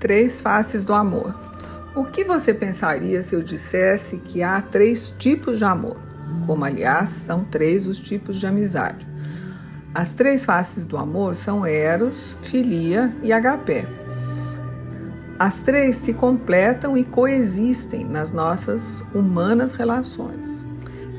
Três 0.00 0.40
faces 0.40 0.82
do 0.82 0.94
amor. 0.94 1.38
O 1.94 2.06
que 2.06 2.24
você 2.24 2.54
pensaria 2.54 3.22
se 3.22 3.34
eu 3.34 3.42
dissesse 3.42 4.16
que 4.16 4.42
há 4.42 4.58
três 4.58 5.10
tipos 5.10 5.58
de 5.58 5.64
amor? 5.64 5.98
Como, 6.46 6.64
aliás, 6.64 7.10
são 7.10 7.44
três 7.44 7.86
os 7.86 7.98
tipos 7.98 8.36
de 8.36 8.46
amizade. 8.46 9.06
As 9.94 10.14
três 10.14 10.46
faces 10.46 10.86
do 10.86 10.96
amor 10.96 11.34
são 11.34 11.66
Eros, 11.66 12.38
Filia 12.40 13.14
e 13.22 13.30
Agapé. 13.30 13.86
As 15.38 15.60
três 15.60 15.96
se 15.96 16.14
completam 16.14 16.96
e 16.96 17.04
coexistem 17.04 18.02
nas 18.02 18.32
nossas 18.32 19.04
humanas 19.14 19.72
relações. 19.72 20.66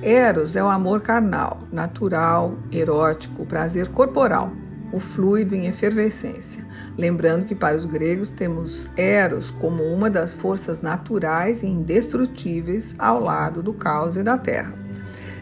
Eros 0.02 0.56
é 0.56 0.64
o 0.64 0.68
amor 0.68 1.02
carnal, 1.02 1.60
natural, 1.72 2.58
erótico, 2.72 3.46
prazer 3.46 3.90
corporal 3.90 4.52
o 4.92 5.00
fluido 5.00 5.56
em 5.56 5.68
efervescência. 5.68 6.66
Lembrando 6.98 7.46
que 7.46 7.56
para 7.56 7.76
os 7.76 7.86
gregos 7.86 8.32
temos 8.32 8.90
Eros 8.98 9.52
como 9.52 9.84
uma 9.84 10.10
das 10.10 10.34
forças 10.34 10.82
naturais 10.82 11.64
e 11.64 11.68
indestrutíveis 11.68 12.96
ao 13.00 13.20
lado 13.20 13.62
do 13.64 13.74
caos 13.74 14.16
e 14.18 14.24
da 14.24 14.38
terra. 14.38 14.74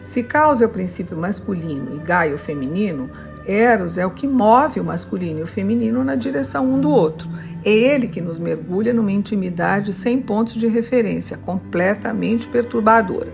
Se 0.04 0.22
caos 0.22 0.60
é 0.60 0.66
o 0.66 0.70
princípio 0.70 1.16
masculino 1.16 1.94
e 1.94 1.98
Gaia 1.98 2.34
o 2.34 2.38
feminino, 2.38 3.10
Eros 3.46 3.96
é 3.98 4.04
o 4.04 4.10
que 4.10 4.26
move 4.26 4.80
o 4.80 4.84
masculino 4.84 5.40
e 5.40 5.42
o 5.42 5.46
feminino 5.46 6.04
na 6.04 6.14
direção 6.14 6.72
um 6.72 6.80
do 6.80 6.90
outro. 6.90 7.28
É 7.64 7.70
ele 7.70 8.08
que 8.08 8.20
nos 8.20 8.38
mergulha 8.38 8.92
numa 8.92 9.12
intimidade 9.12 9.92
sem 9.92 10.20
pontos 10.20 10.54
de 10.54 10.66
referência, 10.66 11.36
completamente 11.38 12.46
perturbadora. 12.48 13.32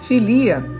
Filia 0.00 0.79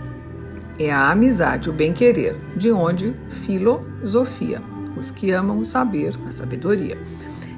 é 0.85 0.91
a 0.91 1.11
amizade, 1.11 1.69
o 1.69 1.73
bem-querer, 1.73 2.35
de 2.55 2.71
onde 2.71 3.15
filosofia, 3.29 4.61
os 4.97 5.11
que 5.11 5.31
amam 5.31 5.59
o 5.59 5.65
saber, 5.65 6.15
a 6.27 6.31
sabedoria. 6.31 6.97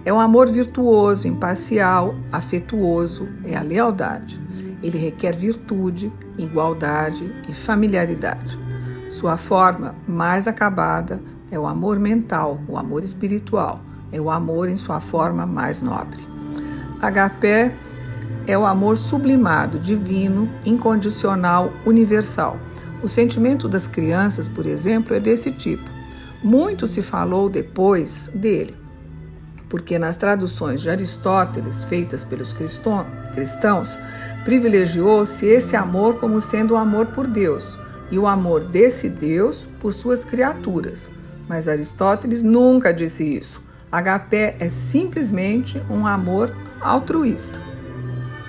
É 0.04 0.12
um 0.12 0.20
amor 0.20 0.50
virtuoso, 0.50 1.28
imparcial, 1.28 2.16
afetuoso, 2.32 3.30
é 3.46 3.56
a 3.56 3.62
lealdade. 3.62 4.42
Ele 4.82 4.98
requer 4.98 5.34
virtude, 5.34 6.12
igualdade 6.38 7.34
e 7.48 7.54
familiaridade. 7.54 8.60
Sua 9.10 9.38
forma 9.38 9.96
mais 10.06 10.48
acabada 10.48 11.22
é 11.50 11.58
o 11.58 11.66
amor 11.66 12.00
mental, 12.00 12.60
o 12.68 12.78
amor 12.78 13.04
espiritual, 13.04 13.80
é 14.12 14.20
o 14.20 14.30
amor 14.30 14.68
em 14.68 14.76
sua 14.76 15.00
forma 15.00 15.46
mais 15.46 15.82
nobre. 15.82 16.28
Agapé 17.02 17.74
é 18.46 18.58
o 18.58 18.66
amor 18.66 18.98
sublimado, 18.98 19.80
divino, 19.80 20.50
incondicional, 20.66 21.72
universal 21.86 22.60
o 23.04 23.10
sentimento 23.10 23.68
das 23.68 23.86
crianças, 23.86 24.48
por 24.48 24.66
exemplo, 24.66 25.14
é 25.14 25.20
desse 25.20 25.52
tipo. 25.52 25.84
Muito 26.42 26.88
se 26.88 27.02
falou 27.02 27.50
depois 27.50 28.32
dele, 28.34 28.76
porque 29.70 30.00
nas 30.00 30.16
traduções 30.16 30.82
de 30.82 30.90
Aristóteles 30.90 31.84
feitas 31.84 32.24
pelos 32.24 32.54
cristãos, 32.54 34.00
privilegiou-se 34.46 35.46
esse 35.46 35.76
amor 35.76 36.16
como 36.16 36.40
sendo 36.40 36.76
o 36.76 36.78
amor 36.78 37.08
por 37.08 37.28
Deus 37.28 37.78
e 38.10 38.18
o 38.18 38.26
amor 38.26 38.64
desse 38.64 39.10
Deus 39.10 39.68
por 39.80 39.94
suas 39.94 40.24
criaturas. 40.24 41.12
Mas 41.48 41.68
Aristóteles 41.68 42.42
nunca 42.42 42.94
disse 42.94 43.38
isso. 43.38 43.62
Agapé 43.92 44.56
é 44.60 44.70
simplesmente 44.70 45.82
um 45.90 46.08
amor 46.08 46.56
altruísta. 46.82 47.73